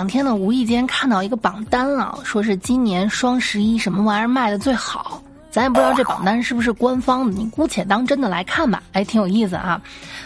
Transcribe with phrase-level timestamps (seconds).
[0.00, 5.22] 两天呢，无意间看到一个榜单啊，说是今年双十一什么玩意儿卖的最好。
[5.50, 8.82] 咱也不知道这榜单是不是官方的，你姑且当真的来看吧。
[8.92, 9.78] 哎，挺有意思啊！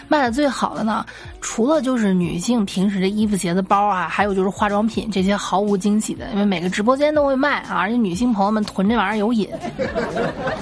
[0.07, 1.05] 卖的最好的呢，
[1.41, 9.49] 除了就是女性平时的衣服、鞋子、包啊，还有就是化妆品这些毫无惊喜的，因为每个直播间都会卖啊，而且女性朋友们囤这玩意儿有瘾。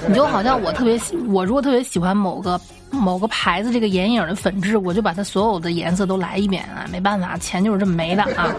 [0.08, 2.60] 你就好像我特别喜，我如果特别喜欢某个
[2.94, 8.54] 某个牌子这个眼影的粉质，我就把它所有的颜色都来一遍啊，没办法，钱就是这么没的啊。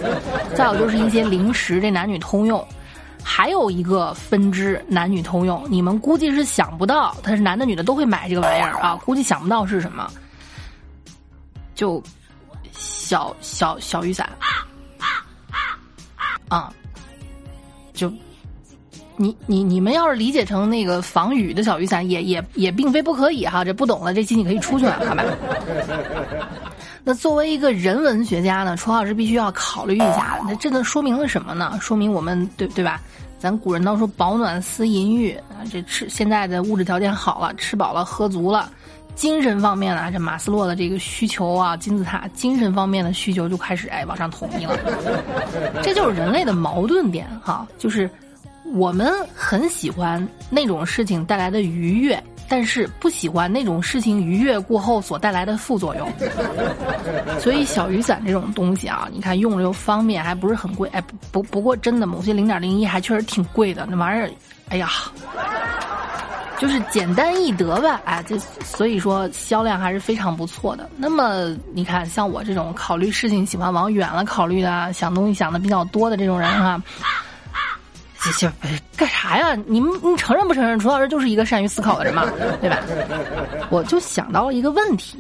[0.56, 2.66] 再有就是一些零食，这男女通用。
[3.28, 10.08] 还有一个分支男女通用，你们估计是想不到，他是男的女的都会买这个玩意儿啊，估计想不到是什么，
[11.74, 12.02] 就
[12.72, 14.30] 小小小雨伞
[16.50, 16.72] 啊，
[17.94, 18.14] 就
[19.18, 25.24] 你你你们要是理解成那个防雨的小雨伞，也也也并非不可以哈，这不懂了，这期你可以出去了，好吧？
[27.04, 30.40] 那作为一个人文学家呢，楚老师必须要考虑一下。
[30.48, 31.78] 那这个说明了什么呢？
[31.80, 33.00] 说明我们对对吧？
[33.38, 38.72] 咱古人都说保暖思淫欲啊，这吃现在的物质条件好了，吃饱了喝足了，
[39.14, 44.76] 精神方面啊，这马斯洛的这个需求啊，金字塔精神方面的需求就开始哎往上统一了。
[45.84, 48.10] 这就是人类的矛盾点哈，就是
[48.74, 52.22] 我们很喜欢那种事情带来的愉悦。
[52.48, 56.08] 但是不喜欢那种事情愉悦过后所带来的副作用，
[57.42, 60.88] 所以小雨伞这种东西啊，你看用着又方便，还不是很贵。
[60.90, 64.30] 哎，不不过真的，某些零点零一还确实挺贵的，那玩意儿，
[64.70, 64.88] 哎呀，
[66.60, 68.00] 就是简单易得吧。
[68.06, 70.88] 哎，这所以说销量还是非常不错的。
[70.98, 76.80] 那么你看，像我这种考虑事情喜欢往远了考虑的，想东西想的比较多的这种人哈。
[78.38, 78.52] 这
[78.98, 79.56] 干啥呀？
[79.68, 80.78] 你们你承认不承认？
[80.80, 82.26] 楚老师就是一个善于思考的人嘛，
[82.62, 82.78] 对吧？
[83.70, 85.18] 我就想到了一个问题：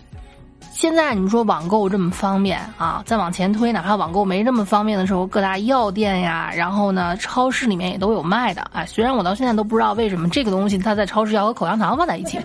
[0.71, 8.65] 现在你们说网购这么方便啊，再往前推，哪怕网购没这么方便的时候，各大药店呀，然后呢，超市里面也都有卖的。
[8.73, 12.39] 哎，虽然我到现在都不知道为什么这个东西它在超市要和口香糖放在一起，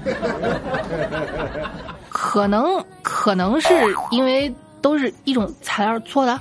[2.08, 3.68] 可能可能是
[4.10, 4.52] 因为。
[4.82, 6.38] 都是一种材料做的。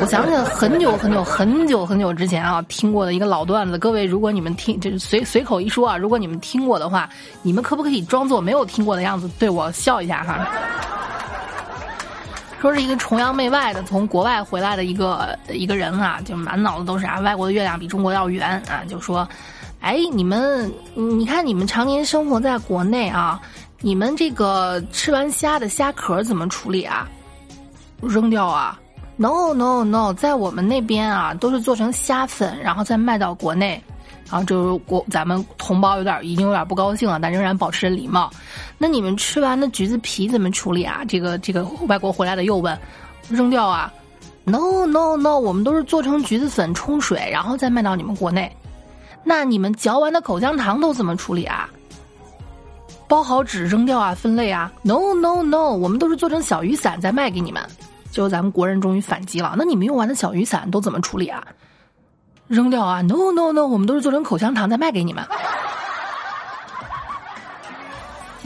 [0.00, 3.78] 我想起来很久很久很久很久之前啊，听过的一个老段子。
[3.78, 7.08] 各位，如果你们听，就是随随口一说啊，如果你们听过的话，
[7.42, 10.46] 你们可不可以装作没有听过的样子，对我笑一下哈？
[12.60, 19.26] 说是一个崇洋媚外的从国外回来的一个一个人啊，就满脑子都是啊，外国的月亮比中国要圆啊，就说，
[19.80, 23.40] 哎，你们，你看你们常年生活在国内啊，
[23.80, 27.08] 你们这个吃完虾的虾壳怎么处理啊？
[28.02, 28.78] 扔掉啊
[29.16, 33.82] ？No No No，在我们那边啊，都是做成虾粉，然后再卖到国内。
[34.30, 38.30] 然后就是国咱们同胞有点已经有点不高兴了，但仍然保持着礼貌。
[38.78, 41.02] 那你们吃完的橘子皮怎么处理啊？
[41.08, 42.78] 这个这个外国回来的又问，
[43.28, 43.92] 扔掉啊
[44.44, 48.50] ？No No No，我们都是做成橘子粉冲水，然后再卖到你们国内。
[49.24, 51.68] 那你们嚼完的口香糖都怎么处理啊？
[53.08, 54.14] 包好纸扔掉啊？
[54.14, 57.60] 分类啊？No No No，我们都是做成小雨伞再卖给你们。
[58.10, 61.46] 就咱们国人终于反击了，那你们用完的小雨伞都怎么处理啊？
[62.48, 65.24] 扔掉啊？No No No，我们都是做成口香糖再卖给你们。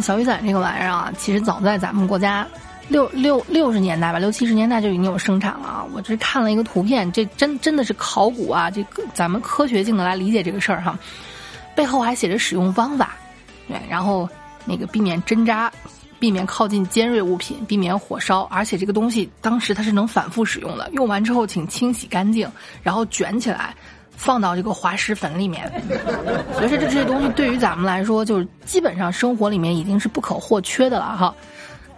[0.01, 2.47] 小雨伞这个玩意儿啊，其实早在咱们国家
[2.89, 5.87] 六六六十年代吧，六七十年代就已经有生产了啊。
[5.95, 10.99] 我这看了一个图片，这真真的是考古啊，这个咱们科学性的来理解这个事儿哈。
[11.75, 13.15] 背后还写着使用方法，
[13.67, 14.29] 对，然后
[14.67, 15.73] 那个避免针扎。
[16.25, 20.89] 避免靠近尖锐物品，避免火烧，而且这个东西当时它是能反复使用的。
[20.95, 22.51] 用完之后，请清洗干净，
[22.83, 23.77] 然后卷起来，
[24.17, 25.71] 放到这个滑石粉里面。
[26.57, 31.35] 所以说，这这些东西对于咱们来说，就是基本上生活里面已经是不可或缺的了哈。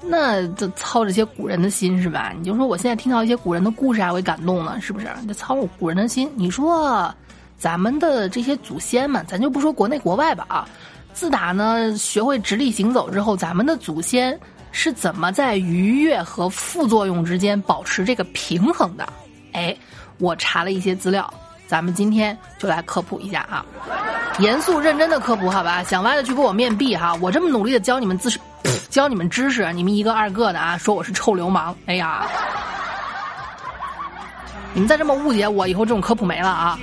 [0.03, 2.33] 那这操这些古人的心是吧？
[2.37, 5.07] 你就说我现在听到一些古人的故事还会感动呢，是不是？
[5.29, 7.15] 这操古人的心，你说
[7.57, 10.69] 咱们的这些祖先们，咱就不说国内国外吧啊。
[11.17, 14.39] 自打呢学会直立行走之后，咱们的祖先
[14.71, 19.09] 是怎么在愉悦和副作用之间保持这个平衡的？
[19.55, 19.75] 哎，
[20.19, 21.33] 我查了一些资料，
[21.67, 23.65] 咱们今天就来科普一下啊，
[24.41, 25.83] 严肃认真的科普好吧？
[25.83, 27.15] 想歪的去给我面壁哈！
[27.23, 28.39] 我这么努力的教你们知识，
[28.91, 32.27] 教你们知识，你们一个二个的啊，说我是臭流氓，哎呀，
[34.75, 36.79] 你们再这么误解我，以后这种科普没了啊！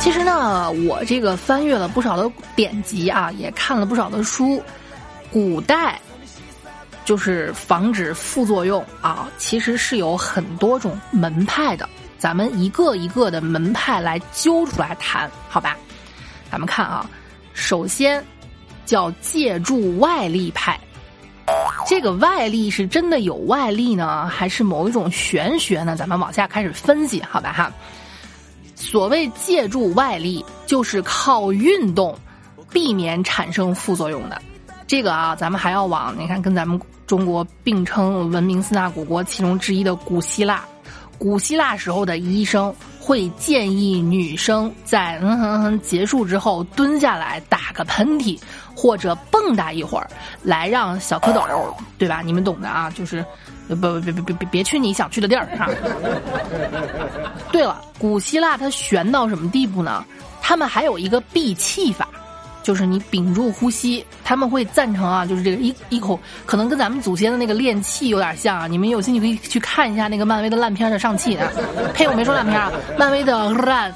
[0.00, 4.62] 其实呢，我这个翻阅了不少的典籍啊，也看了不少的书。
[5.30, 5.98] 古代
[7.04, 11.88] 就是防止副作用啊，其实是有很多种门派的。
[12.18, 15.76] 咱们一个一个的门派来揪出来谈，好吧？
[16.50, 17.08] 咱们看啊，
[17.54, 18.24] 首先
[18.84, 20.78] 叫借助外力派。
[21.86, 25.96] 这个外力是真的有外力呢，还是某一种玄学呢？
[25.96, 27.72] 咱们往下开始分析，好吧哈。
[28.74, 32.16] 所谓借助外力，就是靠运动
[32.70, 34.40] 避免产生副作用的。
[34.86, 40.64] 这个啊，咱们还要往你看，跟咱们中国并称文明四大古国其中之一的古希腊。
[41.18, 48.38] 古希腊时候的医生会建议女生在嗯哼哼结束之后蹲下来打个喷嚏。
[48.74, 50.08] 或者蹦跶一会儿，
[50.42, 52.22] 来让小蝌蚪，对吧？
[52.24, 53.22] 你们懂的啊，就是
[53.68, 55.68] 不不别别别别别去你想去的地儿啊。
[57.52, 60.02] 对了，古希腊它悬到什么地步呢？
[60.40, 62.08] 他们还有一个闭气法，
[62.62, 64.04] 就是你屏住呼吸。
[64.24, 68.66] 他们会赞成啊，就是这个一一口，可能跟咱们祖先的那个练气有点像啊。
[68.66, 71.50] 你们有兴趣可以去看一下那个漫威的烂片的上气啊。
[71.94, 73.94] 呸，我没说烂片啊，漫威的烂。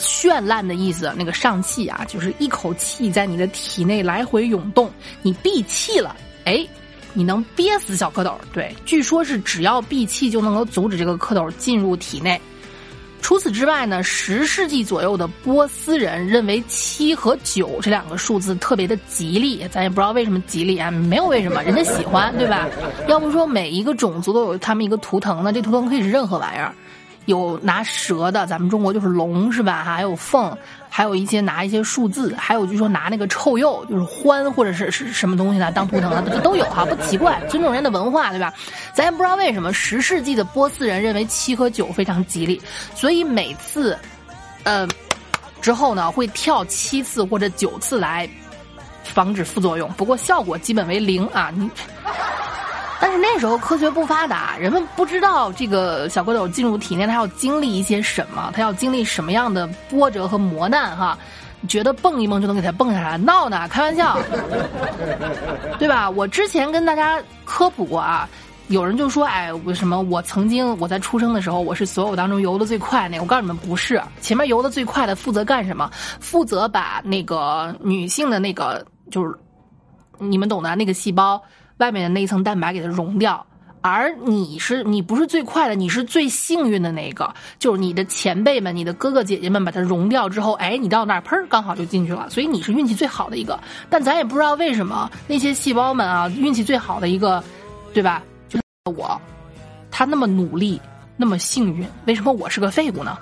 [0.00, 4.88] 绚烂的意思，那个上气啊，就是一口气在你的体内来回涌动。
[5.22, 6.14] 你闭气了，
[6.44, 6.64] 哎，
[7.12, 8.34] 你能憋死小蝌蚪。
[8.52, 12.40] 对，据说是只要闭气就能够阻止这个蝌蚪进入体内。
[13.20, 22.66] 除此之外呢，十世纪左右的波斯人认为七和九这两个数字特别的吉利，咱也不知道为什么吉利啊，没有为什么，人家喜欢，对吧？
[23.06, 26.74] 要不说每一个种族都有他们一个图腾呢，这图腾可以是任何玩意儿。
[27.28, 29.84] 有拿蛇的，咱们中国就是龙是吧？
[29.84, 30.56] 还有凤，
[30.88, 35.70] 还有一些拿一些数字，还有就说拿那个臭鼬，就是獾或者是是什么东西呢？
[35.72, 38.50] 当图腾的这都有哈，不奇怪，尊重人的文化对吧？
[38.94, 42.58] 咱也不知道为什么十世纪的波斯人认为七和九非常吉利，
[42.94, 43.94] 所以每次，
[44.62, 44.88] 呃，
[45.60, 48.26] 之后呢会跳七次或者九次来
[49.04, 51.70] 防止副作用，不过效果基本为零啊，你。
[53.00, 61.16] 但是那时候科学不发达，人们不知道这个小蝌蚪进入体内，它要经历一些什么，它要经历什么样的波折和磨难哈？
[61.68, 63.66] 觉得蹦一蹦就能给它蹦下来，闹呢？
[63.68, 64.18] 开玩笑，
[65.78, 66.08] 对吧？
[66.08, 68.28] 我之前跟大家科普过啊，
[68.68, 73.22] 有人就说，哎，为什么我曾经我在出生的时候我是所有当中游的最快那个？
[73.22, 75.90] 我告诉你们不是，前面游的最快的负责干什么？
[76.20, 79.34] 负责把那个女性的那个就是
[80.18, 81.40] 你们懂的那个细胞。
[81.78, 83.44] 外面的那一层蛋白给它溶掉，
[83.80, 93.58] 而你是你不是最快的，你是最幸运的那个，就是你的前辈们、你的哥哥姐姐们把它溶掉之后，哎，你到那儿砰，刚好就进去了，所以你是运气最好的一个。
[93.88, 97.42] 但咱也不知道为什么那些细胞们啊，运气最好的一个，
[97.94, 98.22] 对吧？
[98.48, 98.64] 就是
[98.96, 99.20] 我，
[99.90, 100.80] 他那么努力，
[101.16, 103.16] 那么幸运，为什么我是个废物呢？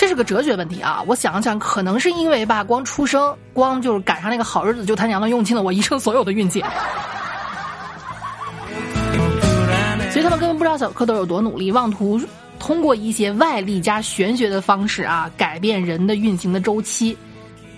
[0.00, 1.04] 这是个哲学问题啊！
[1.06, 6.64] 我想想，可能是因为吧，光出生，光就是赶上那个好日子，就他娘的用尽了我一生所有的运气，
[10.10, 12.18] 所以他们根本不知道小蝌蚪有多努力，妄图
[12.58, 17.14] 通过一些外力加玄学的方式啊，改变人的运行的周期，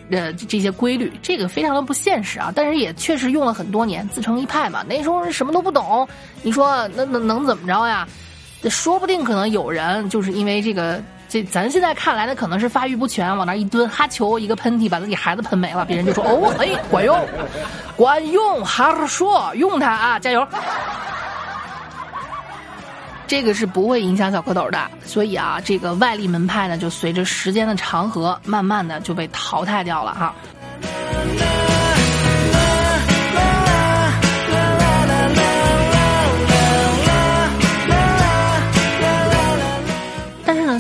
[0.09, 2.53] 呃，这些规律，这个非常的不现实啊！
[2.55, 4.85] 但是也确实用了很多年，自成一派嘛。
[4.89, 6.07] 那时候什么都不懂，
[6.43, 8.07] 你说那能能怎么着呀？
[8.71, 11.03] 说不定可能有人就是因为这个。
[11.33, 17.27] 这咱现在看来呢，可能是发育不全，往那一蹲，哈球一个喷嚏，把自己孩子喷没了，别人就说哦，哎，管用，
[17.97, 20.47] 管用，哈说用它啊，加油。
[23.27, 30.35] 这个是不会影响小蝌蚪的，所以啊，这个外力门派呢，就随着时间的长河，慢慢的就被淘汰掉了哈。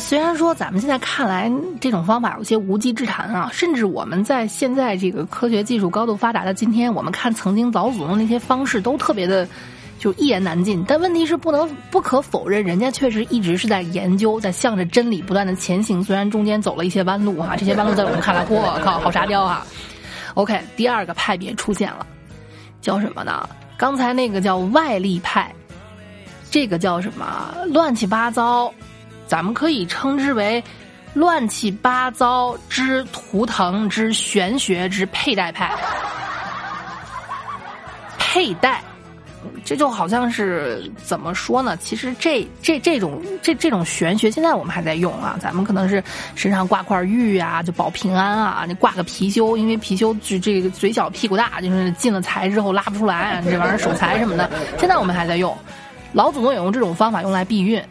[0.02, 9.48] 虽然说咱们现在看来这种方法有些无稽之谈啊，甚至我们在现在这个科学技术高度发达的今天，我们看曾经老祖宗那些方式都特别的
[9.98, 10.84] 就一言难尽。
[10.86, 16.04] 但问题是不能不可否认，人家确实一直是在研究，在向着真理不断的前行。
[16.04, 19.64] 虽然中间走了一些弯路哈，这些弯路在我们看来，我靠，好沙雕啊。
[20.34, 22.06] OK，第二个派别出现了，
[22.82, 23.48] 叫什么呢？
[23.78, 25.50] 刚才那个叫外力派，
[26.50, 27.54] 这个叫什么？
[27.68, 28.70] 乱七八糟。
[29.26, 30.62] 咱们可以称之为
[31.14, 35.74] 乱七八糟之图腾之玄学之佩戴派，
[38.18, 38.82] 佩戴，
[39.64, 41.76] 这就好像是怎么说呢？
[41.76, 45.36] 其实这这这种这这种玄学，现在我们还在用啊。
[45.40, 46.02] 咱们可能是
[46.34, 48.64] 身上挂块玉啊，就保平安啊。
[48.66, 54.50] 你挂个貔貅，因为貔貅就这个嘴小屁股大，就是进了财之后拉不出来，这玩意儿守财什么的。
[54.78, 55.56] 现在我们还在用，
[56.12, 57.82] 老祖宗也用这种方法用来避孕。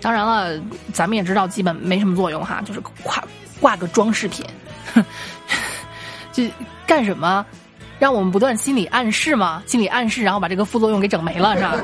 [0.00, 0.60] 当然了，
[0.92, 3.22] 咱们也知道基本没什么作用哈，就是挂
[3.60, 4.44] 挂个装饰品，
[6.32, 6.44] 就
[6.86, 7.44] 干什么？
[7.98, 11.74] 让我们不断心理暗示吗，心理暗示，然后把这个副作用给整没了，是吧？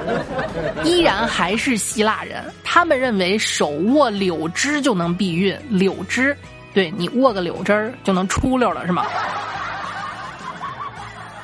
[0.84, 6.36] 依然还是希腊人，他们认为手握柳枝就能避孕，柳枝，
[6.74, 9.06] 对你握个柳枝儿就能出溜了，是吗？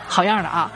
[0.06, 0.70] 好样的啊！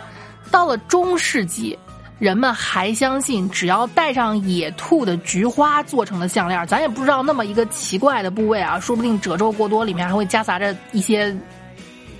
[0.50, 1.78] 到了中世纪。
[2.22, 11.36] 人们还相信，只要戴上野兔的菊花做成的项链，咱也不知道那么一个奇怪的部位啊，说不定褶皱过多，里面还会夹杂着一些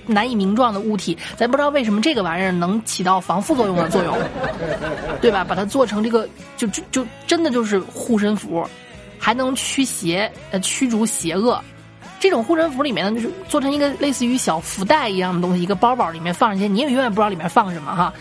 [0.05, 4.13] 难以名状的物体，咱不知道为什么这个玩意儿能起到防副作用的作用，
[5.21, 5.41] 对吧？
[5.41, 8.61] 把它做成这个，就就就真的就是护身符，
[9.17, 11.57] 还能驱邪呃驱逐邪恶。
[12.19, 18.13] 这种护身符里面呢，就是做成一个类似于小福袋一样的东西，一个包包里面放一些，你也永远不知道里面放什么哈。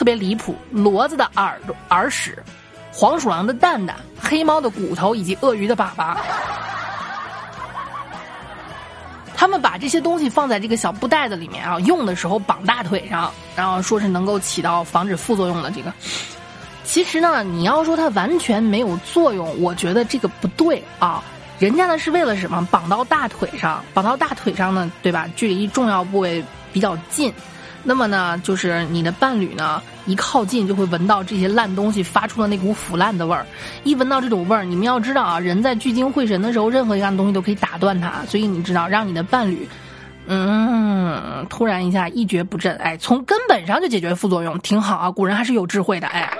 [0.00, 2.42] 特别离谱，骡子的耳朵、耳屎，
[2.90, 6.16] 黄鼠狼的蛋蛋，黑猫的骨头，以及鳄鱼的粑粑。
[9.36, 15.92] 他们把这些东西放在这个小布袋子里面啊，用的时候绑大腿上，然后说是能够起到防止副作用的这个。
[16.82, 21.22] 其实呢，你要说它完全没有作用，我觉得这个不对啊。
[21.58, 22.66] 人家呢是为了什么？
[22.70, 25.28] 绑到大腿上，绑到大腿上呢，对吧？
[25.36, 26.42] 距离重要部位
[26.72, 27.30] 比较近。
[27.82, 33.46] 那么呢，就是你的伴侣呢，一靠近就会闻到这些烂东西发出的那股腐烂的味儿。
[33.84, 38.22] 一闻到这种味儿，你们要知道啊，人在聚精会神的时候，任何一样东西都可以打断它。
[38.26, 39.66] 所以你知道，让你的伴侣，
[40.26, 45.10] 嗯，突然一下一蹶不振，哎，从根本上就解决副作用，挺好啊。
[45.10, 46.30] 古人还是有智慧的，哎，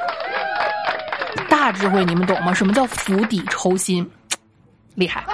[1.49, 2.53] 大智慧，你们懂吗？
[2.53, 4.09] 什么叫釜底抽薪？
[4.95, 5.25] 厉害。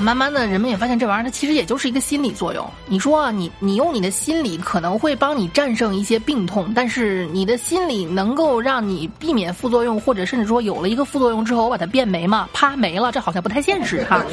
[0.00, 2.68] 慢慢的人们也发现这玩意儿它其实也就是一个心理作用。
[2.86, 12.48] 你说你你用你的心理可能会帮你战胜一些病痛，但是你的心理能够让你避免副作用，或者甚至说有了一个副作用之后我把它变没嘛？
[12.52, 14.24] 啪没了，这好像不太现实哈。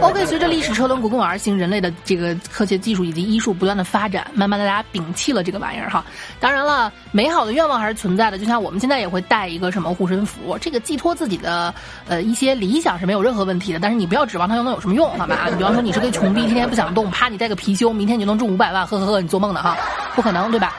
[0.00, 6.04] OK，随着历史车轮滚滚而行，人类的这个科学技术以及医术不断的发展，慢慢的大家摒弃了这个玩意儿哈。
[6.38, 11.74] 当然了，美好的愿望还是存在的，就像我们现在也会带一个什么护身符，这个寄托自己的
[12.06, 14.42] 呃一些理想是没有任何问题的，但是你不要指望。
[14.52, 15.01] 它又能有什么用？
[15.10, 19.76] 好吧，你比方说你是个穷逼，天天不想动，啪，你带个貔貅，明天你就能中五百万，呵呵呵，你做梦呢哈，
[20.14, 20.74] 不可能对吧？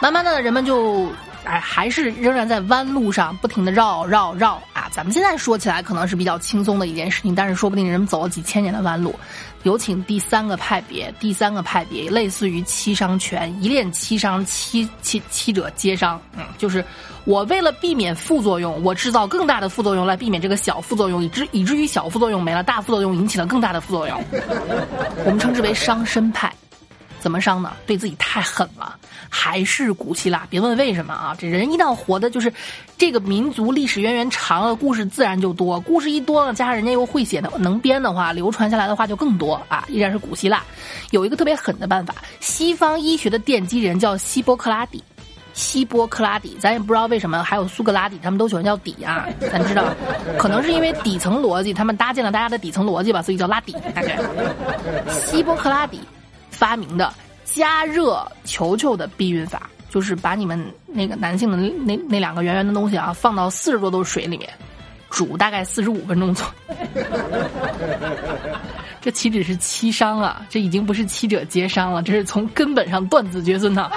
[0.00, 1.12] 慢慢的，人们就
[1.44, 4.88] 哎，还是仍然在弯路上不停的绕绕绕啊。
[4.90, 9.14] 咱们现在说起来可能是比较轻松的一件事情，但是说不定人们走了几千年的弯路。
[9.62, 16.20] 有请第三个派别，第三个派别类似于七伤拳，一练七伤，七七七者皆伤。
[16.36, 16.84] 嗯，就是
[17.24, 24.24] 我为了避免副作用，我制造更大的副作用来避免这个小副作用，以至以至于小副作用没了，大副作用引起了更大的副作用。
[25.24, 26.52] 我们称之为伤身派。
[27.22, 27.72] 怎么伤呢？
[27.86, 28.98] 对自己太狠了，
[29.30, 30.44] 还是古希腊？
[30.50, 31.36] 别问为什么啊！
[31.38, 32.52] 这人一旦活的，就是
[32.98, 35.78] 这个民族历史渊源长了，故事自然就多。
[35.78, 39.84] 故事一多了，加上人家又会写的、能编的话，流传下来的话就更多啊！
[39.88, 40.64] 依然是古希腊，
[41.12, 42.12] 有一个特别狠的办法。
[42.40, 45.00] 西方医学的奠基人叫希波克拉底，
[45.54, 49.28] 希波克拉底，咱也不知道为什么，还有苏格拉底，他们都喜欢叫底啊。
[49.48, 49.94] 咱知道，
[50.36, 53.76] 可能是因为底层逻辑，他们搭建了大家的底层逻辑吧，所以叫拉底。
[53.94, 54.18] 大概
[55.08, 56.00] 希波克拉底。
[56.52, 57.12] 发明的
[57.44, 64.48] 加热球球的避孕法，就是把你们那个男性的那那两个圆圆的东西啊，放到四十多度水里面
[65.10, 66.76] 煮大概四十五分钟左右。
[69.00, 70.46] 这岂止是七伤啊！
[70.48, 73.90] 这已经不是七者皆伤了，这是从根本上断子绝孙呐！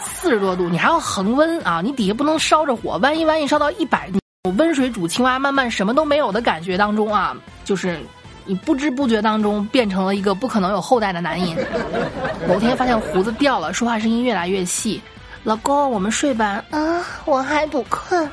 [0.00, 1.80] 四十多度，你还要恒温啊！
[1.80, 4.18] 你底下不能烧着火，万一万一烧到一百度，
[4.56, 8.00] 温水煮青蛙，慢慢什么都没有的感觉当中啊，就是。
[8.46, 11.66] 你不知不觉当中变成了一个不可能有后代的男人。
[12.46, 15.00] 某天发现胡子掉了，说话声音越来越细。
[15.42, 16.64] 老公，我们睡吧。
[16.70, 18.30] 啊，我还不困。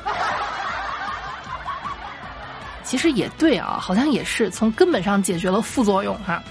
[2.84, 6.42] 其实也对啊，好像也是从根本上解决了副作用哈。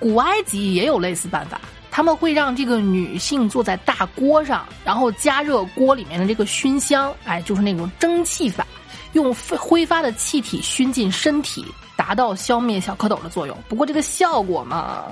[0.00, 8.66] 古埃及也有类似办法，他们会让这个女性坐在大锅上，然后加热锅里面的这个熏香，哎，就是那种蒸汽法，
[9.12, 11.64] 用挥发的气体熏进身体。
[11.98, 15.02] 达到消灭小蝌蚪的作用，不过这个效果嘛，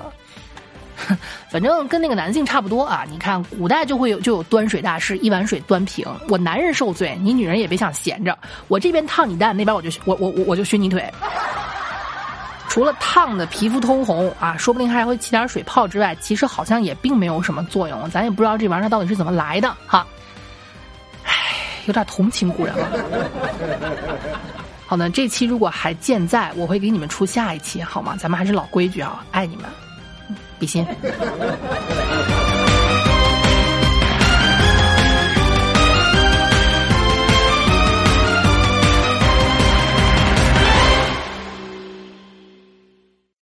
[1.51, 3.03] 反正跟那个男性差不多啊。
[3.11, 6.07] 你看，古代就会有就有端水大师，一碗水端平。
[6.29, 8.37] 我男人受罪，你女人也别想闲着。
[8.69, 11.03] 我这边烫你蛋，那边我就我我我我就熏你腿。
[12.69, 18.09] 除了烫的皮肤通红啊，说不定还会起点水泡之外，其实好像也并没有什么作用。
[18.09, 20.07] 咱也不知道这玩意儿到底是怎么来的哈。
[21.25, 21.33] 唉，
[21.85, 22.87] 有点同情古人了。
[24.87, 28.15] 好的，这期如果还健在，我会给你们出下一期，好吗？
[28.17, 29.65] 咱们还是老规矩啊，爱你们。
[30.57, 30.85] 比心。